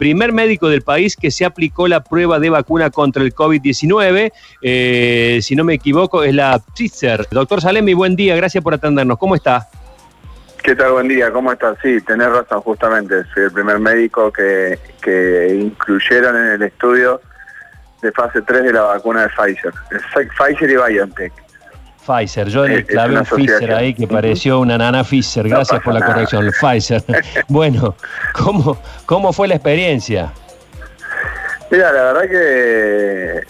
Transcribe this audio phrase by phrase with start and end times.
[0.00, 4.32] primer médico del país que se aplicó la prueba de vacuna contra el COVID-19.
[4.62, 7.28] Eh, si no me equivoco, es la Pfizer.
[7.30, 9.18] Doctor Salemi, buen día, gracias por atendernos.
[9.18, 9.68] ¿Cómo está?
[10.62, 10.92] ¿Qué tal?
[10.92, 11.76] Buen día, ¿cómo estás?
[11.82, 13.24] Sí, tenés razón, justamente.
[13.34, 17.20] Soy el primer médico que, que incluyeron en el estudio
[18.00, 19.74] de fase 3 de la vacuna de Pfizer.
[20.38, 21.32] Pfizer y BioNTech.
[22.06, 26.04] Pfizer, yo le clavé un Pfizer ahí que pareció una nana Pfizer, gracias por la
[26.04, 27.02] corrección, Pfizer.
[27.48, 27.94] bueno,
[28.32, 30.32] ¿cómo, ¿cómo fue la experiencia?
[31.70, 33.40] Mira, la verdad que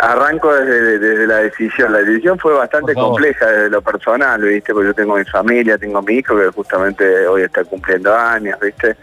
[0.00, 1.92] arranco desde, la decisión.
[1.92, 4.72] La decisión fue bastante compleja desde lo personal, ¿viste?
[4.72, 8.96] Porque yo tengo mi familia, tengo mi hijo que justamente hoy está cumpliendo años, ¿viste?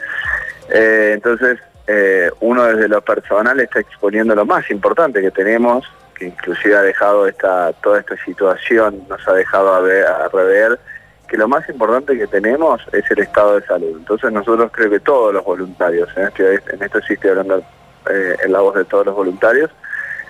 [0.70, 5.86] Eh, entonces, eh, uno desde lo personal está exponiendo lo más importante que tenemos,
[6.22, 10.80] inclusive ha dejado esta toda esta situación, nos ha dejado a, ver, a rever
[11.28, 13.98] que lo más importante que tenemos es el estado de salud.
[13.98, 17.64] Entonces nosotros creo que todos los voluntarios, en, este, esto sí estoy hablando
[18.10, 19.72] eh, en la voz de todos los voluntarios,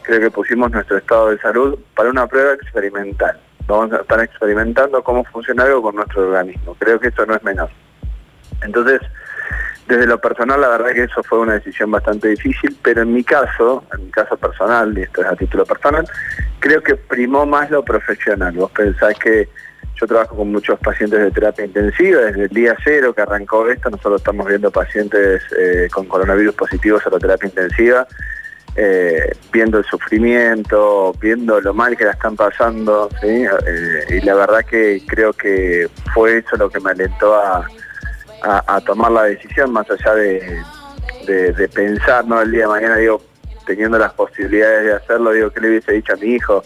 [0.03, 3.35] creo que pusimos nuestro estado de salud para una prueba experimental.
[3.65, 6.75] Vamos a estar experimentando cómo funciona algo con nuestro organismo.
[6.77, 7.69] Creo que esto no es menor.
[8.61, 9.01] Entonces,
[9.91, 13.25] desde lo personal, la verdad que eso fue una decisión bastante difícil, pero en mi
[13.25, 16.07] caso, en mi caso personal, y esto es a título personal,
[16.59, 18.53] creo que primó más lo profesional.
[18.53, 19.49] Vos pensás que
[19.99, 23.89] yo trabajo con muchos pacientes de terapia intensiva, desde el día cero que arrancó esto,
[23.89, 28.07] nosotros estamos viendo pacientes eh, con coronavirus positivos a la terapia intensiva,
[28.77, 33.45] eh, viendo el sufrimiento, viendo lo mal que la están pasando, eh,
[34.09, 37.67] y la verdad que creo que fue eso lo que me alentó a,
[38.85, 42.41] tomar la decisión, más allá de, pensar, ¿no?
[42.41, 43.21] El día de mañana, digo,
[43.65, 46.63] teniendo las posibilidades de hacerlo, digo, ¿qué le hubiese dicho a mi hijo?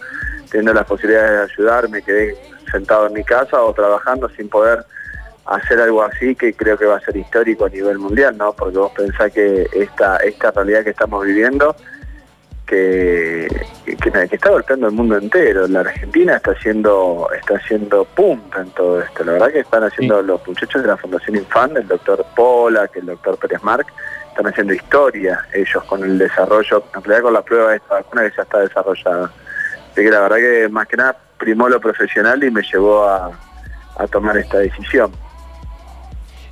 [0.50, 2.38] Teniendo las posibilidades de ayudarme, quedé
[2.72, 4.86] sentado en mi casa o trabajando sin poder
[5.46, 8.54] hacer algo así que creo que va a ser histórico a nivel mundial, ¿no?
[8.54, 11.76] Porque vos pensás que esta, esta realidad que estamos viviendo
[12.66, 13.48] que,
[13.86, 15.68] que, está golpeando el mundo entero.
[15.68, 19.24] La Argentina está haciendo, está haciendo punta en todo esto.
[19.24, 23.00] La verdad que están haciendo los muchachos de la Fundación Infan, el doctor Pola, que
[23.00, 23.88] el doctor Pérez Marc,
[24.30, 28.24] están haciendo historia ellos con el desarrollo, en realidad con la prueba de esta vacuna
[28.24, 29.32] que ya está desarrollada.
[29.92, 33.32] Así que la verdad que más que nada primó lo profesional y me llevó a
[34.12, 35.12] tomar esta decisión.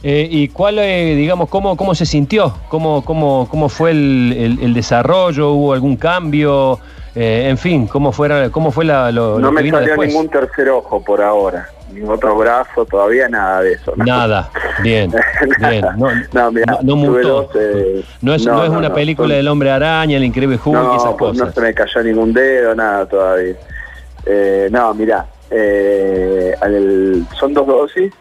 [0.06, 2.54] Eh, ¿Y cuál, eh, digamos, cómo, cómo se sintió?
[2.68, 5.52] ¿Cómo, cómo, cómo fue el, desarrollo?
[5.52, 6.78] ¿Hubo algún cambio?
[7.16, 11.02] Eh, en fin, ¿cómo, fuera, cómo fue la, lo, No me salió ningún tercer ojo
[11.02, 13.94] por ahora, ni otro brazo, todavía nada de eso.
[13.96, 14.50] Nada,
[14.82, 15.14] bien,
[15.70, 15.86] bien.
[15.96, 17.50] No, no, no, mutó.
[18.22, 21.32] no es, no, es una película del hombre araña, el increíble Hulk y esas pues
[21.32, 21.48] cosas.
[21.48, 23.56] No se me cayó ningún dedo, nada todavía.
[24.70, 25.28] no, mirá,
[27.40, 28.12] son dos dosis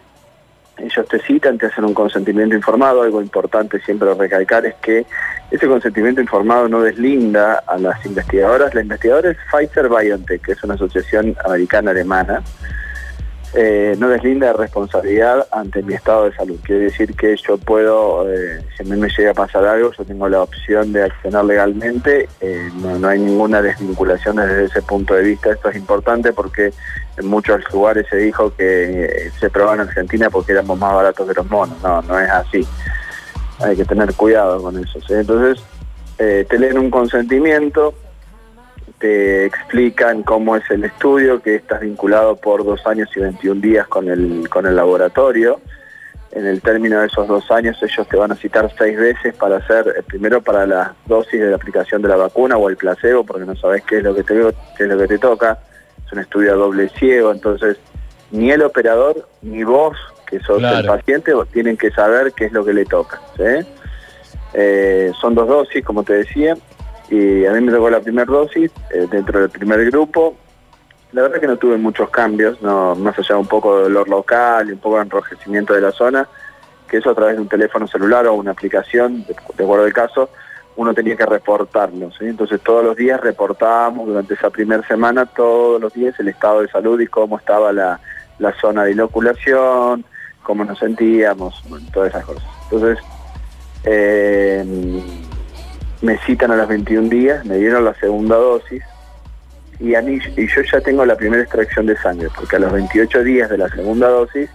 [0.78, 5.06] ellos te citan, te hacen un consentimiento informado, algo importante siempre recalcar es que
[5.50, 10.64] ese consentimiento informado no deslinda a las investigadoras, la investigadora es Pfizer BioNTech, que es
[10.64, 12.42] una asociación americana-alemana,
[13.54, 16.58] eh, no deslinda de responsabilidad ante mi estado de salud.
[16.62, 20.04] Quiere decir que yo puedo, eh, si a mí me llega a pasar algo, yo
[20.04, 25.22] tengo la opción de accionar legalmente, eh, no, hay ninguna desvinculación desde ese punto de
[25.22, 25.52] vista.
[25.52, 26.72] Esto es importante porque
[27.18, 31.34] en muchos lugares se dijo que se probaba en Argentina porque éramos más baratos que
[31.34, 31.76] los monos.
[31.82, 32.66] No, no es así.
[33.60, 34.98] Hay que tener cuidado con eso.
[35.10, 35.62] Entonces,
[36.16, 37.94] te leen un consentimiento,
[39.02, 43.88] te explican cómo es el estudio, que estás vinculado por dos años y 21 días
[43.88, 45.60] con el, con el laboratorio.
[46.30, 49.56] En el término de esos dos años ellos te van a citar seis veces para
[49.56, 53.24] hacer, eh, primero para la dosis de la aplicación de la vacuna o el placebo,
[53.24, 54.34] porque no sabes qué es lo que te,
[54.76, 55.58] qué es lo que te toca.
[56.06, 57.78] Es un estudio a doble ciego, entonces
[58.30, 59.96] ni el operador ni vos,
[60.28, 63.20] que sos el paciente, tienen que saber qué es lo que le toca.
[64.54, 66.56] Eh, son dos dosis, como te decía,
[67.12, 70.34] y a mí me tocó la primera dosis eh, dentro del primer grupo.
[71.12, 74.08] La verdad que no tuve muchos cambios, no, más allá de un poco de dolor
[74.08, 76.26] local y un poco de enrojecimiento de la zona,
[76.88, 80.30] que eso a través de un teléfono celular o una aplicación, de, acuerdo al caso,
[80.76, 82.08] uno tenía que reportarlo.
[82.18, 86.68] Entonces todos los días reportábamos durante esa primera semana, todos los días el estado de
[86.68, 88.00] salud y cómo estaba la,
[88.58, 90.06] zona de inoculación,
[90.42, 92.44] cómo nos sentíamos, todas esas cosas.
[92.70, 93.04] Entonces,
[93.84, 94.64] eh,
[96.02, 98.82] me citan a los 21 días, me dieron la segunda dosis
[99.78, 102.72] y, a mí, y yo ya tengo la primera extracción de sangre, porque a los
[102.72, 104.50] 28 días de la segunda dosis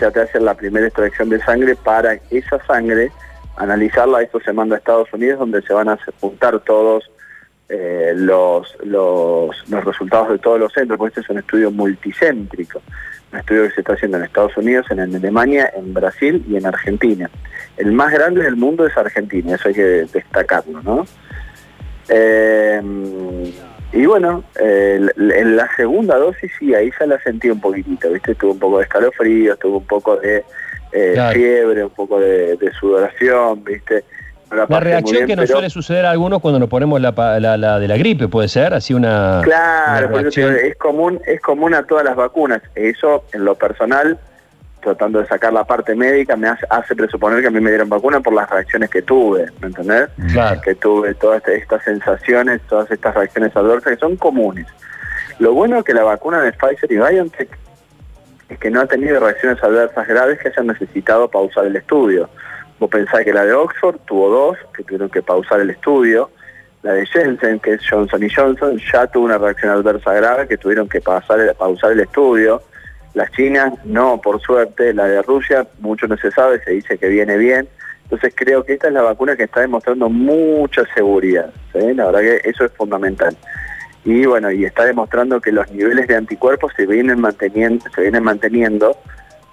[0.00, 3.10] ya te hacen la primera extracción de sangre para esa sangre
[3.56, 7.10] analizarla, esto se manda a Estados Unidos donde se van a juntar todos
[7.68, 12.80] eh, los, los, los resultados de todos los centros, porque este es un estudio multicéntrico,
[13.36, 16.66] un estudio que se está haciendo en Estados Unidos, en Alemania, en Brasil y en
[16.66, 17.30] Argentina.
[17.76, 21.06] El más grande del mundo es Argentina, eso hay que destacarlo, ¿no?
[22.08, 22.80] Eh,
[23.92, 28.34] y bueno, en la segunda dosis sí, ahí ya la sentí un poquitito, ¿viste?
[28.34, 30.44] Tuvo un poco de escalofrío, tuvo un poco de
[30.92, 34.04] eh, fiebre, un poco de, sudoración, ¿viste?
[34.50, 38.28] La, reacción que nos suele suceder a algunos cuando nos ponemos la, de la gripe,
[38.28, 39.40] puede ser, así una.
[39.42, 42.62] Claro, es común, es común a todas las vacunas.
[42.74, 44.18] Eso, en lo personal,
[44.80, 48.20] tratando de sacar la parte médica, me hace, presuponer que a mí me dieron vacuna
[48.20, 50.08] por las reacciones que tuve, ¿me entendés?
[50.62, 54.66] Que tuve todas estas sensaciones, todas estas reacciones adversas que son comunes.
[55.40, 57.48] Lo bueno que la vacuna de Pfizer y BioNTech
[58.48, 62.30] es que no ha tenido reacciones adversas graves que hayan necesitado pausar el estudio.
[62.78, 66.30] Vos pensás que la de Oxford tuvo dos, que tuvieron que pausar el estudio.
[66.82, 70.88] La de Jensen, que es Johnson Johnson, ya tuvo una reacción adversa grave que tuvieron
[70.88, 72.62] que pausar el estudio.
[73.14, 74.92] Las chinas, no, por suerte.
[74.92, 77.66] La de Rusia, mucho no se sabe, se dice que viene bien.
[78.04, 81.50] Entonces creo que esta es la vacuna que está demostrando mucha seguridad.
[81.72, 83.36] La verdad que eso es fundamental.
[84.04, 88.22] Y bueno, y está demostrando que los niveles de anticuerpos se vienen manteniendo, se vienen
[88.22, 88.96] manteniendo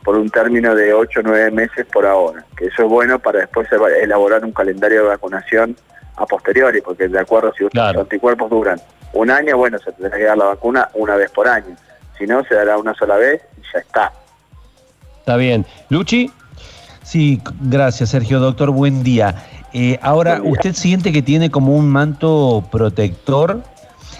[0.03, 3.39] por un término de 8 o 9 meses por ahora, que eso es bueno para
[3.39, 3.67] después
[4.01, 5.75] elaborar un calendario de vacunación
[6.15, 8.79] a posteriori, porque de acuerdo si los anticuerpos duran
[9.13, 11.75] un año, bueno, se tendrá que dar la vacuna una vez por año,
[12.17, 14.13] si no, se dará una sola vez y ya está.
[15.19, 15.65] Está bien.
[15.89, 16.31] Luchi.
[17.03, 19.35] Sí, gracias Sergio, doctor, buen día.
[19.73, 23.61] Eh, ahora, ¿usted siente que tiene como un manto protector?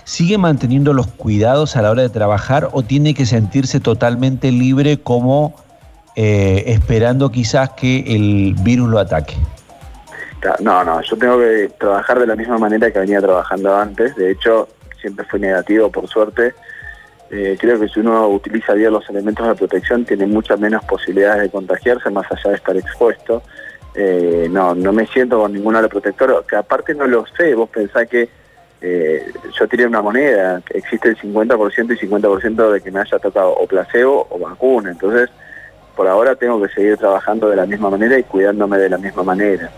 [0.03, 4.99] ¿Sigue manteniendo los cuidados a la hora de trabajar o tiene que sentirse totalmente libre
[4.99, 5.55] como
[6.15, 9.35] eh, esperando quizás que el virus lo ataque.
[10.59, 14.15] No, no, yo tengo que trabajar de la misma manera que venía trabajando antes.
[14.15, 14.67] De hecho,
[14.99, 16.53] siempre fui negativo, por suerte.
[17.31, 21.43] Eh, creo que si uno utiliza bien los elementos de protección, tiene muchas menos posibilidades
[21.43, 23.41] de contagiarse, más allá de estar expuesto.
[23.95, 27.55] Eh, no, no me siento con ningún hora protector, que aparte no lo sé.
[27.55, 28.29] Vos pensás que
[29.57, 33.65] yo tiré una moneda, existe el 50% y 50% de que me haya tocado o
[33.65, 34.91] placebo o vacuna.
[34.91, 35.29] Entonces,
[35.95, 39.23] por ahora tengo que seguir trabajando de la misma manera y cuidándome de la misma
[39.23, 39.69] manera.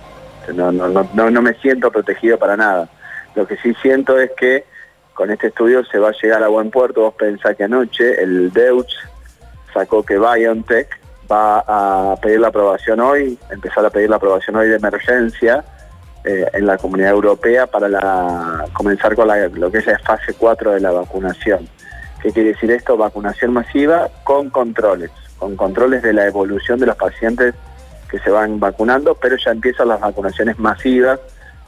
[0.54, 2.88] No, no, no, no me siento protegido para nada.
[3.36, 4.66] Lo que sí siento es que
[5.14, 7.02] con este estudio se va a llegar a buen puerto.
[7.02, 8.94] Vos pensás que anoche el Deutsch
[9.74, 10.88] sacó que BioNTech
[11.30, 15.66] va a pedir la aprobación hoy, empezar a pedir la aprobación hoy de emergencia
[16.24, 19.28] eh, en la comunidad europea para comenzar con
[19.60, 21.68] lo que es la fase 4 de la vacunación.
[22.22, 22.96] ¿Qué quiere decir esto?
[22.96, 27.56] Vacunación masiva con controles con controles de la evolución de los pacientes
[28.10, 31.20] que se van vacunando, pero ya empiezan las vacunaciones masivas,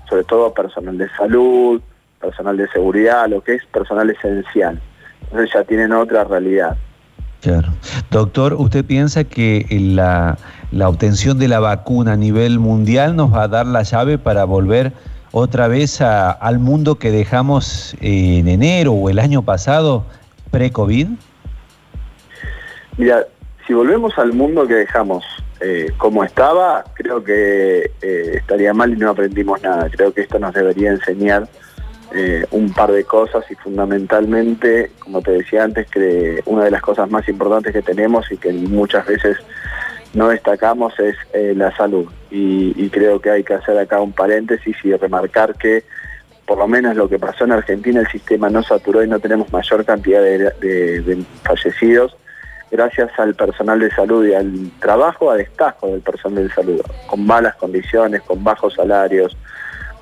[0.09, 1.81] sobre todo personal de salud,
[2.19, 4.79] personal de seguridad, lo que es personal esencial.
[5.23, 6.77] Entonces ya tienen otra realidad.
[7.41, 7.69] Claro.
[8.09, 10.37] Doctor, ¿usted piensa que la,
[10.87, 14.93] obtención de la vacuna a nivel mundial nos va a dar la llave para volver
[15.31, 20.05] otra vez al mundo que dejamos en enero o el año pasado,
[20.51, 21.09] pre-COVID?
[22.97, 23.27] Mira,
[23.67, 25.25] si volvemos al mundo que dejamos
[25.59, 29.89] eh, como estaba, creo que eh, estaría mal y no aprendimos nada.
[29.89, 31.49] Creo que esto nos debería enseñar
[32.13, 36.81] eh, un par de cosas y fundamentalmente, como te decía antes, que una de las
[36.81, 39.37] cosas más importantes que tenemos y que muchas veces
[40.13, 41.15] no destacamos es
[41.57, 42.07] la salud.
[42.31, 45.83] Y, creo que hay que hacer acá un paréntesis y remarcar que
[46.45, 49.51] por lo menos lo que pasó en Argentina, el sistema no saturó y no tenemos
[49.51, 52.15] mayor cantidad de fallecidos
[52.69, 57.25] gracias al personal de salud y al trabajo a destajo del personal de salud, con
[57.25, 59.37] malas condiciones, con bajos salarios,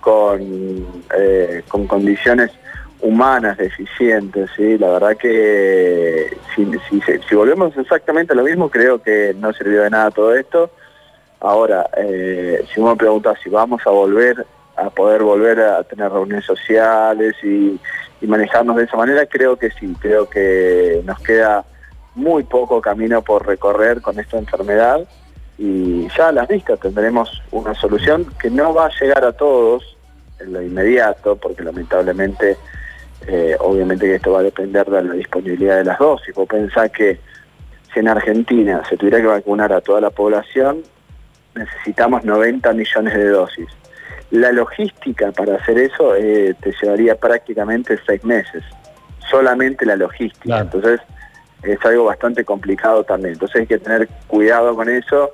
[0.01, 0.85] con,
[1.17, 2.51] eh, con condiciones
[3.01, 4.77] humanas deficientes, ¿sí?
[4.77, 10.11] la verdad que si, volvemos exactamente a lo mismo, creo que no sirvió de nada
[10.11, 10.71] todo esto.
[11.39, 14.45] Ahora, eh, si uno pregunta si vamos a volver
[14.77, 17.79] a poder volver a tener reuniones sociales y
[18.21, 21.63] manejarnos de esa manera, creo que sí, creo que nos queda
[22.15, 25.05] muy poco camino por recorrer con esta enfermedad
[25.57, 29.95] y ya a las vistas tendremos una solución que no va a llegar a todos
[30.39, 32.57] en lo inmediato, porque lamentablemente,
[33.27, 36.35] eh, obviamente que esto va a depender de la disponibilidad de las dosis.
[36.35, 37.19] Vos pensás que
[37.93, 40.83] si en Argentina se tuviera que vacunar a toda la población,
[41.55, 43.67] necesitamos 90 millones de dosis.
[44.31, 48.63] La logística para hacer eso eh, te llevaría prácticamente seis meses,
[49.29, 50.59] solamente la logística.
[50.59, 50.99] Entonces,
[51.63, 53.33] es algo bastante complicado también.
[53.33, 55.31] Entonces hay que tener cuidado con eso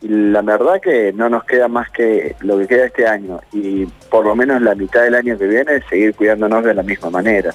[0.00, 3.86] Y la verdad que no nos queda más que lo que queda este año y
[4.10, 7.54] por lo menos la mitad del año que viene seguir cuidándonos de la misma manera.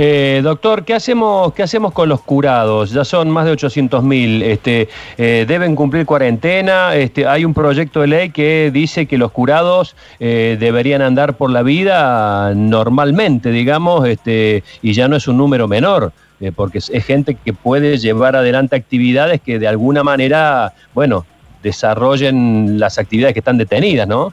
[0.00, 2.92] Eh, doctor, ¿qué hacemos, ¿qué hacemos con los curados?
[2.92, 4.44] Ya son más de 800 mil.
[4.44, 6.94] Este, eh, ¿Deben cumplir cuarentena?
[6.94, 11.50] Este, hay un proyecto de ley que dice que los curados eh, deberían andar por
[11.50, 16.12] la vida normalmente, digamos, este, y ya no es un número menor.
[16.54, 21.26] Porque es gente que puede llevar adelante actividades que de alguna manera, bueno,
[21.62, 24.32] desarrollen las actividades que están detenidas, ¿no?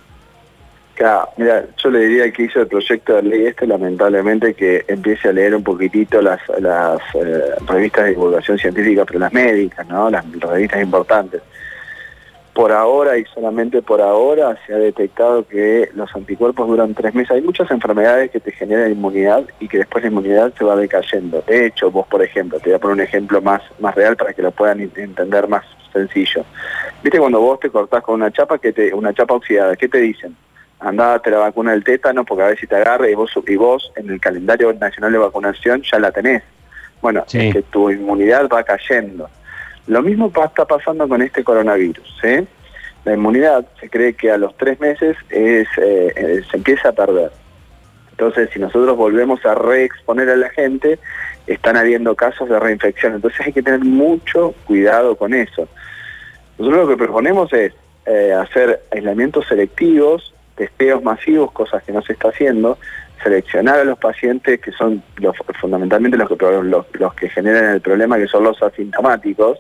[0.96, 5.28] Claro, mira, yo le diría que hizo el proyecto de ley este, lamentablemente, que empiece
[5.28, 10.10] a leer un poquitito las, las eh, revistas de divulgación científica, pero las médicas, ¿no?
[10.10, 11.42] Las, revistas importantes.
[12.56, 17.32] Por ahora y solamente por ahora se ha detectado que los anticuerpos duran tres meses.
[17.32, 21.44] Hay muchas enfermedades que te generan inmunidad y que después la inmunidad se va decayendo.
[21.46, 24.34] De hecho, vos, por ejemplo, te voy a poner un ejemplo más, más real para
[24.34, 26.46] que lo puedan entender más sencillo.
[27.04, 30.00] Viste cuando vos te cortás con una chapa, que te, una chapa oxidada, ¿qué te
[30.00, 30.36] dicen?
[30.80, 33.92] andate la vacuna del tétano porque a ver si te agarra y vos, y vos
[33.96, 36.44] en el calendario nacional de vacunación ya la tenés.
[37.02, 39.30] Bueno, es que tu inmunidad va cayendo.
[39.88, 42.22] Lo mismo está pasando con este coronavirus.
[43.04, 46.92] La inmunidad se cree que a los tres meses es, eh, eh, se empieza a
[46.92, 47.32] perder.
[48.12, 50.98] Entonces, si nosotros volvemos a reexponer a la gente,
[51.46, 53.14] están habiendo casos de reinfección.
[53.14, 55.68] Entonces hay que tener mucho cuidado con eso.
[56.58, 57.74] Nosotros lo que proponemos es
[58.06, 62.78] eh, hacer aislamientos selectivos testeos masivos, cosas que no se está haciendo,
[63.24, 65.04] seleccionar a los pacientes que son
[65.60, 69.60] fundamentalmente los, que generan el problema, que son los asintomáticos,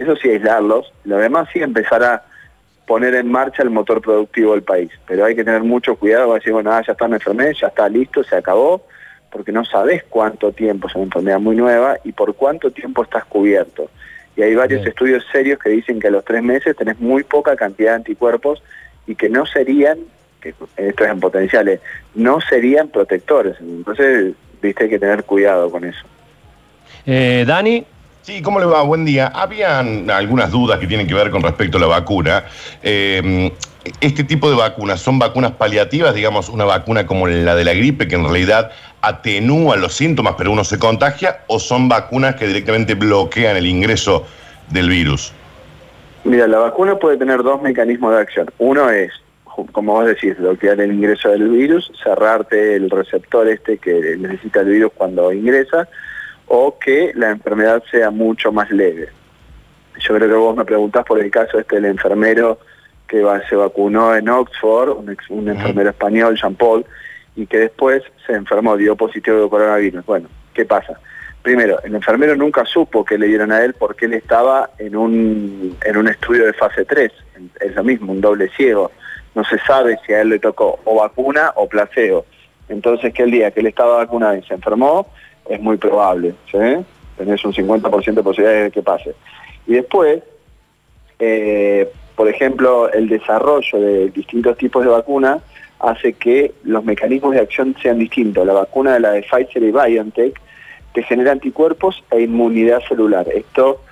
[0.00, 2.22] eso sí aislarlos, lo demás sí empezar a
[2.86, 6.52] poner en marcha el motor productivo del país, pero hay que tener mucho cuidado, decir,
[6.52, 8.82] bueno, ah, ya está, me enfermé, ya está listo, se acabó,
[9.30, 13.24] porque no sabes cuánto tiempo es una enfermedad muy nueva y por cuánto tiempo estás
[13.26, 13.90] cubierto.
[14.36, 17.54] Y hay varios estudios serios que dicen que a los tres meses tenés muy poca
[17.56, 18.62] cantidad de anticuerpos
[19.06, 19.98] y que no serían
[20.40, 21.80] que estos en potenciales,
[22.14, 23.56] no serían protectores.
[23.60, 26.00] Entonces, viste, hay que tener cuidado con eso.
[27.06, 27.84] Eh, Dani.
[28.22, 28.82] Sí, ¿cómo le va?
[28.82, 29.28] Buen día.
[29.28, 32.44] Habían algunas dudas que tienen que ver con respecto a la vacuna.
[32.82, 33.50] Eh,
[34.00, 38.08] este tipo de vacunas son vacunas paliativas, digamos, una vacuna como la de la gripe,
[38.08, 42.94] que en realidad atenúa los síntomas, pero uno se contagia, o son vacunas que directamente
[42.94, 44.26] bloquean el ingreso
[44.68, 45.32] del virus?
[46.24, 48.50] Mira, la vacuna puede tener dos mecanismos de acción.
[48.58, 49.10] Uno es
[49.72, 54.68] como vos decís, bloquear el ingreso del virus, cerrarte el receptor este que necesita el
[54.68, 55.88] virus cuando ingresa,
[56.52, 59.08] o que la enfermedad sea mucho más leve.
[60.00, 62.58] Yo creo que vos me preguntás por el caso este del enfermero
[63.06, 66.84] que se vacunó en Oxford, un, enfermero español, Jean Paul,
[67.36, 70.04] y que después se enfermó, dio positivo de coronavirus.
[70.06, 70.98] Bueno, ¿qué pasa?
[71.42, 75.76] Primero, el enfermero nunca supo que le dieron a él porque él estaba en un,
[75.84, 77.12] en un estudio de fase 3,
[77.60, 78.90] es lo mismo, un doble ciego
[79.34, 82.26] no se sabe si a él le tocó o vacuna o placebo.
[82.68, 85.06] Entonces que el día que él estaba vacunado y se enfermó,
[85.50, 86.58] es muy probable, ¿sí?
[87.18, 89.14] Tenés un 50% de posibilidades de que pase.
[89.66, 90.22] Y después,
[91.18, 95.42] eh, por ejemplo, el desarrollo de distintos tipos de vacunas
[95.80, 98.46] hace que los mecanismos de acción sean distintos.
[98.46, 100.40] La vacuna de la de Pfizer y BioNTech
[100.94, 103.26] te genera anticuerpos e inmunidad celular.
[103.34, 103.82] Esto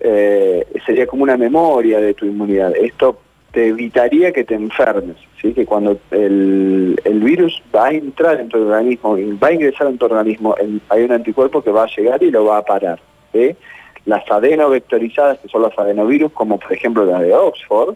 [0.00, 2.74] eh, sería como una memoria de tu inmunidad.
[2.76, 3.20] Esto
[3.52, 5.52] te evitaría que te enfermes, ¿sí?
[5.52, 10.06] que cuando el, virus va a entrar en tu organismo, va a ingresar en tu
[10.06, 10.56] organismo,
[10.88, 12.98] hay un anticuerpo que va a llegar y lo va a parar.
[14.06, 17.94] Las adenovectorizadas, que son los adenovirus, como por ejemplo la de Oxford,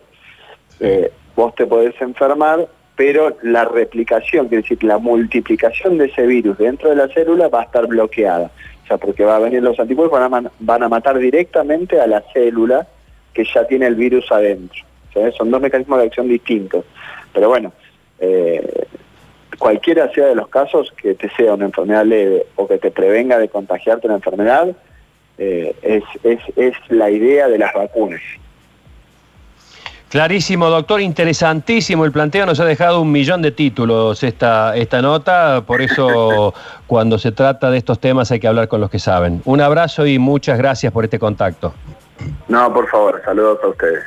[0.79, 6.59] eh, vos te podés enfermar, pero la replicación, quiere decir, la multiplicación de ese virus
[6.59, 8.51] dentro de la célula va a estar bloqueada.
[8.85, 12.07] O sea, porque va a venir los anticuerpos, van a, van a matar directamente a
[12.07, 12.87] la célula
[13.35, 14.86] que ya tiene el virus adentro.
[15.37, 16.85] Son dos mecanismos de acción distintos.
[17.33, 17.73] Pero bueno,
[18.19, 18.87] eh,
[19.59, 23.39] cualquiera sea de los casos, que te sea una enfermedad leve o que te prevenga
[23.39, 24.69] de contagiarte una enfermedad,
[25.39, 28.23] eh, es, es, es la idea de las vacunas.
[30.09, 35.65] Clarísimo, doctor, interesantísimo el planteo, nos ha dejado un millón de títulos esta, esta nota,
[35.67, 36.55] por eso
[36.87, 39.43] cuando se trata de estos temas hay que hablar con los que saben.
[39.45, 41.75] Un abrazo y muchas gracias por este contacto.
[42.47, 44.05] No, por favor, saludos a ustedes.